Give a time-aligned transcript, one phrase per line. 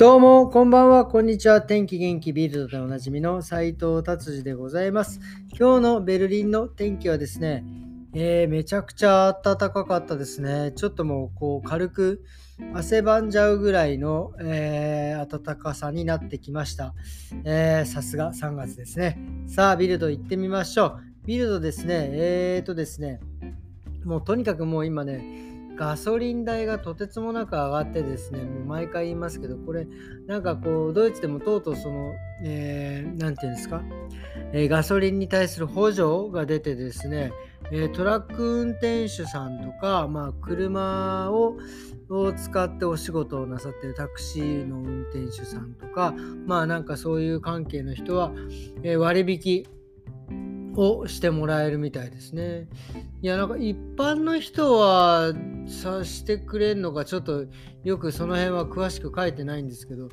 [0.00, 1.60] どうも、こんばんは、こんにちは。
[1.60, 5.20] 天気元気ビルドでおなじみの斉藤達治でございます。
[5.50, 7.66] 今日のベルリンの天気はですね、
[8.14, 10.72] えー、めちゃくちゃ暖かかったですね。
[10.74, 12.24] ちょっともうこう軽く
[12.72, 16.94] 汗ばんじゃうぐらいの、えー、暖かさになってきました。
[17.84, 19.18] さすが3月ですね。
[19.48, 21.00] さあ、ビルド行ってみましょう。
[21.26, 23.20] ビルドですね、えーとですね、
[24.06, 29.86] もうとにかくもう今ね、ガソリン代がとてつもなく上がってですね、もう毎回言いますけど、これ、
[30.26, 32.12] なんかこう、ドイツでもとうとうその、
[32.44, 33.82] えー、て言うんですか、
[34.52, 37.32] えー、ガソリンに対する補助が出てですね、
[37.72, 41.56] え、トラック運転手さんとか、まあ、車を
[42.10, 46.12] を使ってお仕事をなさってるタクシーの運転手さんとか、
[46.44, 48.32] まあなんかそういう関係の人は、
[48.82, 49.64] え割引
[50.76, 52.68] をしてもらえるみたいですね。
[53.22, 55.32] いや、なんか一般の人は
[55.66, 57.46] さしてくれんのか、ちょっと
[57.84, 60.08] よくその辺は詳しく書いてないんですけど、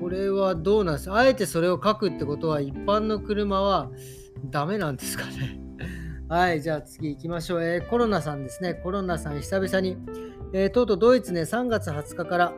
[0.00, 3.90] これはどうなんですあえてそれを書くってことは一般の車は
[4.50, 5.60] ダメなんですかね？
[6.28, 7.62] はい、じゃあ次行きましょう。
[7.62, 8.74] えー、コロナさんですね。
[8.74, 9.98] コロナさん久々に、
[10.52, 12.52] えー、とうとうドイツね、3月20日から、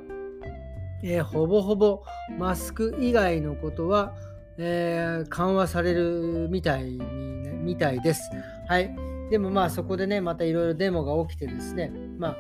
[1.03, 2.03] えー、ほぼほぼ
[2.39, 4.15] マスク以外のことは、
[4.59, 8.31] えー、緩和されるみたいに、ね、みたいです。
[8.69, 8.95] はい。
[9.31, 12.37] でもまあそこでね、またいろいろデモが起きてですね、まあ、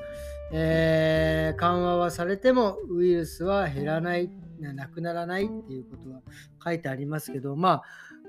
[0.52, 6.20] えー、緩和はされてもウイルスは減らない、なくならないっていうことは
[6.64, 7.82] 書いてありますけど、まあ、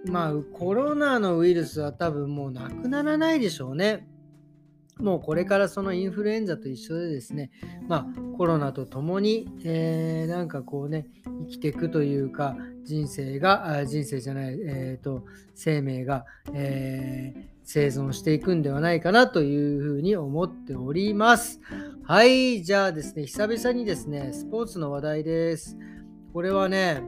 [0.06, 4.08] まあ、コロナのウイルスは多分もうなくならないでしょうね。
[4.98, 7.52] もうこれからそのインフルエンザと一緒でですね、
[7.88, 11.08] まあ、コロナと共に、えー、なんかこうね、
[11.42, 21.60] 生きていくというか、人生が、人生じゃない、えーと、生命が、えー、生存していくんではないかなというふうに思っております。
[22.04, 25.78] はい、じゃあですね、久々にですね、スポーツの話題です。
[26.32, 27.02] これはね、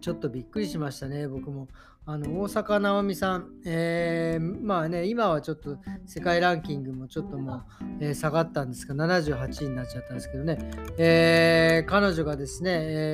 [0.00, 1.68] ちょっとびっくりしましたね、僕も。
[2.06, 7.64] あの大坂なおみさん、えー、まあね、今はちょっと世界ランキングもちょっともう、
[7.98, 10.58] えー、下がったんですが、78位になっちゃったんですけどね、
[10.98, 12.70] えー、彼女がですね、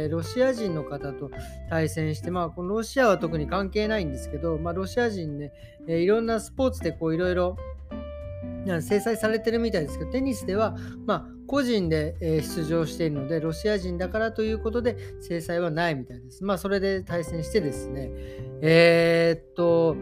[0.06, 1.30] えロシア人の方と
[1.68, 5.52] 対戦して、まあ、このロシアは特に関係ないんですけど、まあ、ロシア人ね、
[5.86, 7.56] えいろんなスポーツでこういろいろ
[8.80, 10.76] 制裁されてるみたいですけど、テニスでは、
[11.06, 16.44] まあ、個人で出場しているので、ロシア人だからということで制裁はないみたいです。
[16.44, 18.10] まあ、それで対戦してですね、
[18.62, 19.94] えー、っと、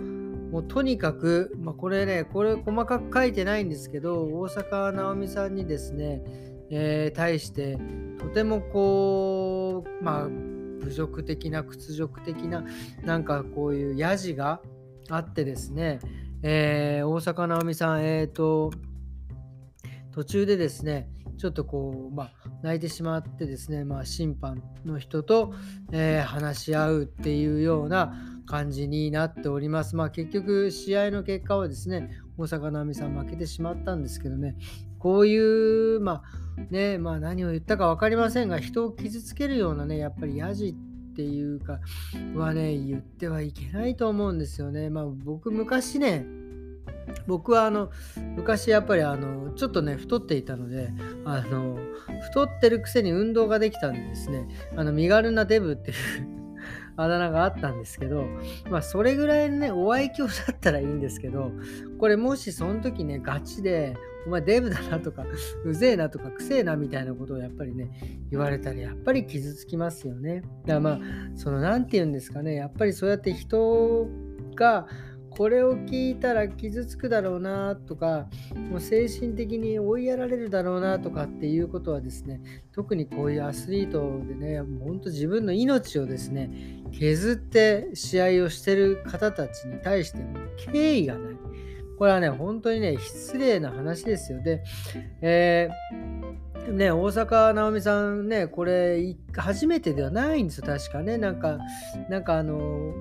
[0.50, 6.22] もうとにかく、まあ、これね、これ細かく書いてないんですけど、大坂なおみさんにですね、
[6.70, 7.78] えー、対して、
[8.18, 12.64] とてもこう、まあ、侮辱的な、屈辱的な、
[13.04, 14.60] なんかこういうヤジが
[15.10, 16.00] あってですね、
[16.42, 18.70] えー、大坂なおみさん、えっ、ー、と、
[20.12, 22.32] 途中でですね、ちょっとこう、まあ、
[22.62, 25.54] 泣いてしまってですね、まあ、審判の人と、
[25.92, 28.14] えー、話し合うっていうような
[28.46, 29.96] 感じになっております。
[29.96, 34.56] まあ、結局、試合の結果はですね、大坂なおみさん負けてしまったんですけどね、
[34.98, 40.87] こういう、まあ、ね、まあ、何を言ったか分かりませんが、人を傷つけるようなね、やっぱりヤジっ
[41.18, 41.80] ていうか
[42.36, 44.88] はね言ってはいけないと思うんですよね。
[44.88, 46.24] まあ僕昔ね
[47.26, 47.90] 僕はあの
[48.36, 50.90] 昔やっぱりあのちょっとね太っていたので
[51.24, 51.76] あの
[52.22, 54.46] 太ってるくせに運動ができたんでですね
[54.76, 55.96] あの身軽なデブっていう
[56.96, 58.24] あだ名があったんですけど、
[58.70, 61.52] まあそれぐらいのね、お愛嬌だったらいいんですけど、
[61.98, 63.96] これもしその時ね、ガチで、
[64.26, 65.24] お前デブだなとか、
[65.64, 67.90] うぜえなとか、くせえなみたいなことをやっぱりね、
[68.30, 70.42] 言われたらやっぱり傷つきますよね。
[70.42, 71.00] だからまあ、
[71.34, 74.08] その何て言うんですかね、やっぱりそうやって人
[74.54, 74.86] が、
[75.30, 78.28] これを聞いたら傷つくだろうなとか
[78.70, 82.40] もう精神的に追いやられるだろうなとかっていうことはですね
[82.72, 90.34] 特にこういうアスリートでね本当自分の命をですね削って試合をしてる方たちに対しても
[90.72, 91.36] 敬意がない
[91.98, 94.40] これはね本当にね失礼な話ですよ。
[94.42, 94.62] で、
[95.20, 101.16] えーね、大坂なおみさんね、これ、初めてではないんですよ、確かね。
[101.16, 101.58] なんか、
[102.10, 102.92] なんかあの、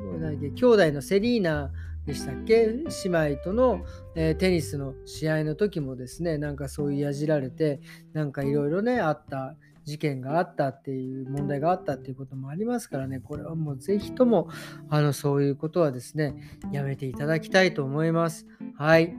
[0.56, 1.74] 兄弟のセリーナ
[2.06, 2.66] でしたっけ？
[2.66, 3.84] 姉妹との、
[4.16, 7.82] えー、テニスの試合の時もですねなんかそういうやじられて
[8.14, 9.58] なんかいろいろねあった
[9.88, 13.22] 事件があったっていう問題があったっていうこともありますからね。
[13.22, 14.50] これはもうぜひとも
[14.90, 16.36] あのそういうことはですね
[16.74, 18.46] やめていただきたいと思います。
[18.76, 19.16] はい。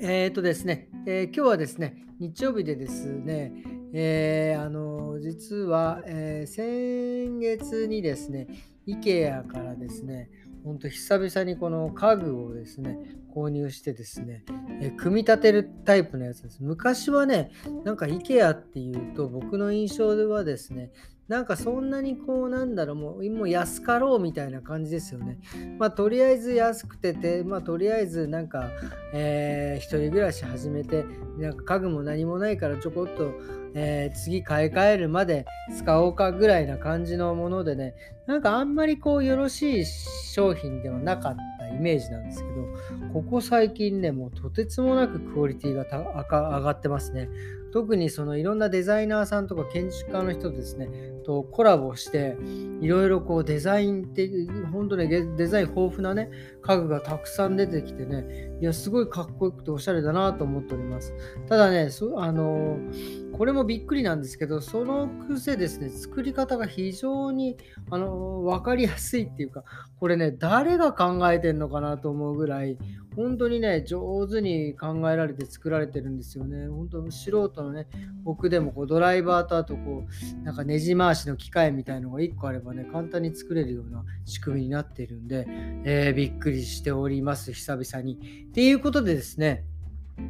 [0.00, 3.52] えーとですね、えー、今日はですね日曜日でですね
[3.92, 8.46] えー、あの実は、えー、先月にですね
[8.88, 10.30] IKEA からですね
[10.64, 12.98] 本当久々にこの家具をですね、
[13.34, 14.44] 購入してですね、
[14.82, 16.58] え組み立てるタイプのやつです。
[16.60, 17.50] 昔はね、
[17.84, 20.90] なんか IKEA っていうと僕の印象ではですね、
[21.30, 25.38] なんかそんなにこうなんだろうもうもう安かろうみたいな感じですよね。
[25.78, 28.68] まあとりあえず安くててまあとりあえずなんか、
[29.14, 31.04] えー、一人暮らし始めて
[31.38, 33.32] なんか家具も何もないからちょこっと、
[33.74, 35.46] えー、次買い替えるまで
[35.78, 37.94] 使おうかぐらいな感じのものでね
[38.26, 47.28] なんかあんまりこうよろしい商品ではなかったイメージなんですけどここ最近ねもうとてつもなくクオリティが上がってますね。
[47.72, 50.88] 特にそのいろんなデザイナーさんとか建築家の人ですね、
[51.24, 52.36] とコラボして、
[52.80, 54.28] いろいろこうデザインって、
[54.72, 56.30] 本当ね、デザイン豊富なね、
[56.62, 61.14] 家具がたくさん出てきてね、いや、すごいかっこよくておしゃれだなと思っております。
[61.48, 62.78] ただね、あの
[63.32, 67.56] これもびっくりなんですけど、そのくせですね、作り方が非常に、
[67.90, 69.64] あの分かりやすいっていうか、
[69.98, 72.76] これね、誰が考えてんのかなと思うぐらい、
[73.16, 76.68] 本当にね、上手に考えられて作られてるんですよね。
[76.68, 77.86] 本当、素人のね、
[78.22, 80.04] 僕でもこうドライバーとあとこ
[80.40, 85.46] う、なんかネジ回しの機械みたいのが1個あればね、簡単に作れるような仕組みになっているんで、
[85.84, 88.46] えー、びっくりしております、久々に。
[88.48, 89.64] っていうことでですね、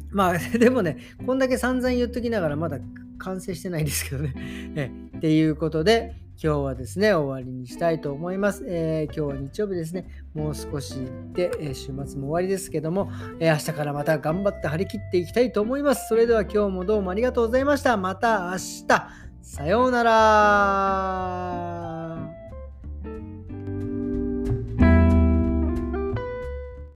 [0.09, 2.79] まあ、 でもね、こんだけ散々言っときながらまだ
[3.19, 4.33] 完成してないんですけどね。
[4.75, 8.65] えっていうことで、今日はですね、終わりにしたいと思います。
[8.67, 10.95] えー、今日は日曜日ですね、もう少し
[11.33, 16.07] で、えー、週末も終わりですけども、えー、明日からまた頑張って張り切っていきたいと思います。
[16.07, 17.95] それでは今日もどうもありがとうございました。
[17.95, 18.87] また明日、
[19.43, 22.00] さようなら。